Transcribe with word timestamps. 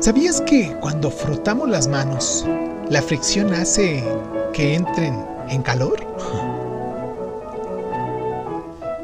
¿Sabías 0.00 0.40
que 0.40 0.74
cuando 0.80 1.10
frotamos 1.10 1.68
las 1.68 1.86
manos, 1.86 2.46
la 2.88 3.02
fricción 3.02 3.52
hace 3.52 4.02
que 4.54 4.74
entren 4.74 5.22
en 5.50 5.62
calor? 5.62 6.06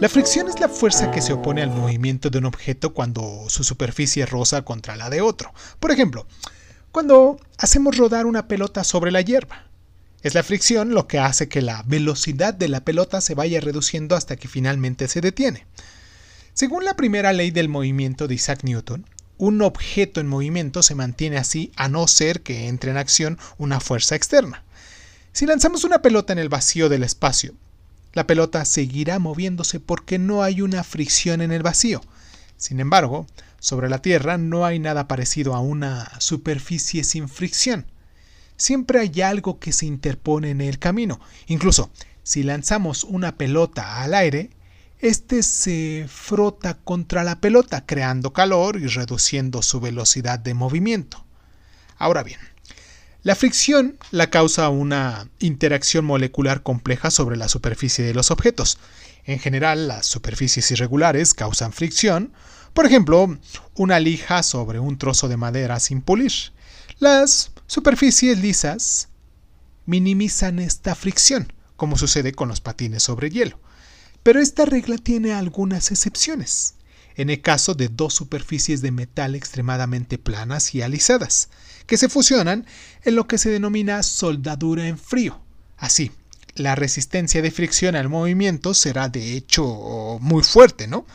La 0.00 0.10
fricción 0.10 0.46
es 0.48 0.60
la 0.60 0.68
fuerza 0.68 1.10
que 1.10 1.22
se 1.22 1.32
opone 1.32 1.62
al 1.62 1.70
movimiento 1.70 2.28
de 2.28 2.36
un 2.36 2.44
objeto 2.44 2.92
cuando 2.92 3.46
su 3.48 3.64
superficie 3.64 4.26
roza 4.26 4.60
contra 4.60 4.94
la 4.94 5.08
de 5.08 5.22
otro. 5.22 5.54
Por 5.80 5.90
ejemplo, 5.90 6.26
cuando 6.92 7.40
hacemos 7.56 7.96
rodar 7.96 8.26
una 8.26 8.46
pelota 8.46 8.84
sobre 8.84 9.10
la 9.10 9.22
hierba. 9.22 9.70
Es 10.22 10.34
la 10.34 10.42
fricción 10.42 10.92
lo 10.92 11.06
que 11.06 11.18
hace 11.18 11.48
que 11.48 11.62
la 11.62 11.82
velocidad 11.86 12.52
de 12.52 12.68
la 12.68 12.84
pelota 12.84 13.22
se 13.22 13.34
vaya 13.34 13.58
reduciendo 13.58 14.16
hasta 14.16 14.36
que 14.36 14.48
finalmente 14.48 15.08
se 15.08 15.22
detiene. 15.22 15.66
Según 16.52 16.84
la 16.84 16.94
primera 16.94 17.32
ley 17.32 17.50
del 17.50 17.70
movimiento 17.70 18.28
de 18.28 18.34
Isaac 18.34 18.64
Newton, 18.64 19.06
un 19.38 19.62
objeto 19.62 20.20
en 20.20 20.28
movimiento 20.28 20.82
se 20.82 20.94
mantiene 20.94 21.36
así 21.36 21.72
a 21.76 21.88
no 21.88 22.06
ser 22.08 22.42
que 22.42 22.68
entre 22.68 22.90
en 22.90 22.96
acción 22.96 23.38
una 23.58 23.80
fuerza 23.80 24.14
externa. 24.14 24.64
Si 25.32 25.46
lanzamos 25.46 25.84
una 25.84 26.00
pelota 26.00 26.32
en 26.32 26.38
el 26.38 26.48
vacío 26.48 26.88
del 26.88 27.02
espacio, 27.02 27.54
la 28.14 28.26
pelota 28.26 28.64
seguirá 28.64 29.18
moviéndose 29.18 29.78
porque 29.78 30.18
no 30.18 30.42
hay 30.42 30.62
una 30.62 30.82
fricción 30.82 31.42
en 31.42 31.52
el 31.52 31.62
vacío. 31.62 32.00
Sin 32.56 32.80
embargo, 32.80 33.26
sobre 33.60 33.90
la 33.90 34.00
Tierra 34.00 34.38
no 34.38 34.64
hay 34.64 34.78
nada 34.78 35.06
parecido 35.08 35.54
a 35.54 35.60
una 35.60 36.10
superficie 36.20 37.04
sin 37.04 37.28
fricción. 37.28 37.84
Siempre 38.56 39.00
hay 39.00 39.20
algo 39.20 39.58
que 39.58 39.72
se 39.72 39.84
interpone 39.84 40.50
en 40.50 40.62
el 40.62 40.78
camino. 40.78 41.20
Incluso, 41.46 41.90
si 42.22 42.42
lanzamos 42.42 43.04
una 43.04 43.36
pelota 43.36 44.00
al 44.02 44.14
aire, 44.14 44.50
este 45.00 45.42
se 45.42 46.06
frota 46.08 46.74
contra 46.74 47.22
la 47.24 47.40
pelota, 47.40 47.84
creando 47.84 48.32
calor 48.32 48.78
y 48.78 48.86
reduciendo 48.86 49.62
su 49.62 49.80
velocidad 49.80 50.38
de 50.38 50.54
movimiento. 50.54 51.24
Ahora 51.98 52.22
bien, 52.22 52.40
la 53.22 53.34
fricción 53.34 53.98
la 54.10 54.30
causa 54.30 54.68
una 54.68 55.28
interacción 55.38 56.04
molecular 56.04 56.62
compleja 56.62 57.10
sobre 57.10 57.36
la 57.36 57.48
superficie 57.48 58.04
de 58.04 58.14
los 58.14 58.30
objetos. 58.30 58.78
En 59.24 59.38
general, 59.38 59.88
las 59.88 60.06
superficies 60.06 60.70
irregulares 60.70 61.34
causan 61.34 61.72
fricción, 61.72 62.32
por 62.72 62.86
ejemplo, 62.86 63.38
una 63.74 63.98
lija 63.98 64.42
sobre 64.42 64.78
un 64.78 64.98
trozo 64.98 65.28
de 65.28 65.36
madera 65.36 65.80
sin 65.80 66.02
pulir. 66.02 66.32
Las 66.98 67.50
superficies 67.66 68.38
lisas 68.38 69.08
minimizan 69.86 70.58
esta 70.58 70.94
fricción, 70.94 71.52
como 71.76 71.98
sucede 71.98 72.32
con 72.32 72.48
los 72.48 72.60
patines 72.60 73.02
sobre 73.02 73.30
hielo. 73.30 73.58
Pero 74.26 74.40
esta 74.40 74.64
regla 74.64 74.98
tiene 74.98 75.34
algunas 75.34 75.92
excepciones. 75.92 76.74
En 77.14 77.30
el 77.30 77.42
caso 77.42 77.74
de 77.74 77.86
dos 77.86 78.12
superficies 78.12 78.82
de 78.82 78.90
metal 78.90 79.36
extremadamente 79.36 80.18
planas 80.18 80.74
y 80.74 80.82
alisadas, 80.82 81.48
que 81.86 81.96
se 81.96 82.08
fusionan 82.08 82.66
en 83.04 83.14
lo 83.14 83.28
que 83.28 83.38
se 83.38 83.50
denomina 83.50 84.02
soldadura 84.02 84.88
en 84.88 84.98
frío. 84.98 85.40
Así, 85.76 86.10
la 86.56 86.74
resistencia 86.74 87.40
de 87.40 87.52
fricción 87.52 87.94
al 87.94 88.08
movimiento 88.08 88.74
será 88.74 89.08
de 89.08 89.36
hecho 89.36 90.18
muy 90.20 90.42
fuerte, 90.42 90.88
¿no? 90.88 91.06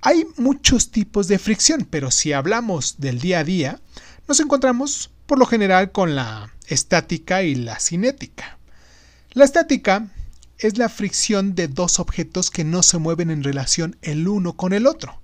Hay 0.00 0.26
muchos 0.36 0.90
tipos 0.90 1.28
de 1.28 1.38
fricción, 1.38 1.86
pero 1.88 2.10
si 2.10 2.32
hablamos 2.32 2.96
del 2.98 3.20
día 3.20 3.38
a 3.38 3.44
día, 3.44 3.80
nos 4.26 4.40
encontramos 4.40 5.12
por 5.26 5.38
lo 5.38 5.46
general 5.46 5.92
con 5.92 6.16
la 6.16 6.52
estática 6.66 7.44
y 7.44 7.54
la 7.54 7.78
cinética. 7.78 8.58
La 9.30 9.44
estática 9.44 10.08
es 10.62 10.78
la 10.78 10.88
fricción 10.88 11.56
de 11.56 11.66
dos 11.66 11.98
objetos 11.98 12.50
que 12.50 12.62
no 12.62 12.84
se 12.84 12.98
mueven 12.98 13.30
en 13.30 13.42
relación 13.42 13.96
el 14.00 14.28
uno 14.28 14.56
con 14.56 14.72
el 14.72 14.86
otro, 14.86 15.20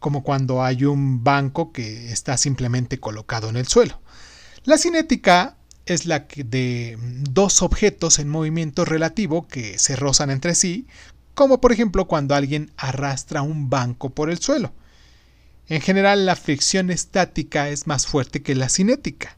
como 0.00 0.24
cuando 0.24 0.64
hay 0.64 0.84
un 0.84 1.22
banco 1.22 1.70
que 1.70 2.10
está 2.10 2.36
simplemente 2.36 2.98
colocado 2.98 3.48
en 3.48 3.56
el 3.56 3.68
suelo. 3.68 4.00
La 4.64 4.76
cinética 4.76 5.56
es 5.86 6.06
la 6.06 6.26
de 6.34 6.98
dos 7.30 7.62
objetos 7.62 8.18
en 8.18 8.28
movimiento 8.28 8.84
relativo 8.84 9.46
que 9.46 9.78
se 9.78 9.94
rozan 9.94 10.30
entre 10.30 10.56
sí, 10.56 10.88
como 11.34 11.60
por 11.60 11.70
ejemplo 11.70 12.08
cuando 12.08 12.34
alguien 12.34 12.72
arrastra 12.76 13.42
un 13.42 13.70
banco 13.70 14.10
por 14.10 14.28
el 14.28 14.38
suelo. 14.38 14.72
En 15.68 15.80
general 15.82 16.26
la 16.26 16.34
fricción 16.34 16.90
estática 16.90 17.68
es 17.68 17.86
más 17.86 18.08
fuerte 18.08 18.42
que 18.42 18.56
la 18.56 18.68
cinética. 18.68 19.36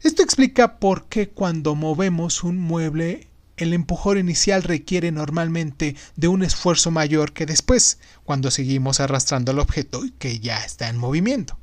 Esto 0.00 0.24
explica 0.24 0.80
por 0.80 1.06
qué 1.06 1.28
cuando 1.28 1.76
movemos 1.76 2.42
un 2.42 2.58
mueble 2.58 3.28
el 3.56 3.72
empujón 3.72 4.18
inicial 4.18 4.62
requiere 4.62 5.12
normalmente 5.12 5.96
de 6.16 6.28
un 6.28 6.42
esfuerzo 6.42 6.90
mayor 6.90 7.32
que 7.32 7.46
después, 7.46 7.98
cuando 8.24 8.50
seguimos 8.50 9.00
arrastrando 9.00 9.52
el 9.52 9.58
objeto 9.58 10.02
que 10.18 10.40
ya 10.40 10.64
está 10.64 10.88
en 10.88 10.98
movimiento. 10.98 11.58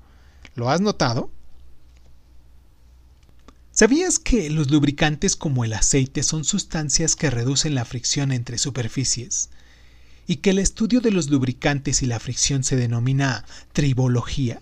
¿Lo 0.56 0.70
has 0.70 0.82
notado? 0.82 1.32
¿Sabías 3.72 4.20
que 4.20 4.50
los 4.50 4.70
lubricantes 4.70 5.36
como 5.36 5.66
el 5.66 5.74
aceite 5.74 6.22
son 6.22 6.44
sustancias 6.44 7.16
que 7.16 7.32
reducen 7.32 7.74
la 7.74 7.86
fricción 7.86 8.32
entre 8.32 8.60
superficies? 8.60 9.50
¿Y 10.28 10.38
que 10.38 10.52
el 10.52 10.60
estudio 10.60 11.02
de 11.02 11.12
los 11.12 11.30
lubricantes 11.30 12.04
y 12.04 12.06
la 12.06 12.20
fricción 12.20 12.64
se 12.64 12.76
denomina 12.76 13.46
tribología? 13.72 14.62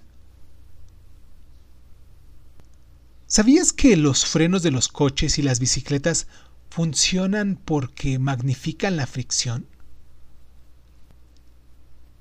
¿Sabías 3.28 3.72
que 3.72 3.96
los 3.96 4.26
frenos 4.26 4.64
de 4.64 4.72
los 4.72 4.88
coches 4.88 5.38
y 5.38 5.42
las 5.42 5.60
bicicletas 5.60 6.28
funcionan 6.72 7.60
porque 7.64 8.18
magnifican 8.18 8.96
la 8.96 9.06
fricción? 9.06 9.68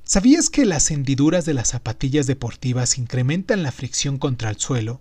¿Sabías 0.03 0.51
que 0.51 0.67
las 0.67 0.91
hendiduras 0.91 1.45
de 1.45 1.55
las 1.55 1.69
zapatillas 1.69 2.27
deportivas 2.27 2.99
incrementan 2.99 3.63
la 3.63 3.71
fricción 3.71 4.19
contra 4.19 4.51
el 4.51 4.59
suelo, 4.59 5.01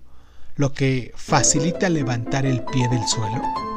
lo 0.56 0.74
que 0.74 1.14
facilita 1.16 1.90
levantar 1.90 2.46
el 2.46 2.64
pie 2.64 2.88
del 2.90 3.06
suelo? 3.08 3.69